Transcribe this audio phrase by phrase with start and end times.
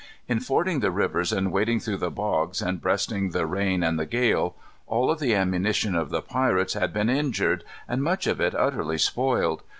[0.27, 4.07] In fording the rivers and wading through the bogs, and breasting the rain and the
[4.07, 4.55] gale,
[4.87, 8.97] all of the ammunition of the pirates had been injured, and much of it utterly
[8.97, 9.61] spoiled.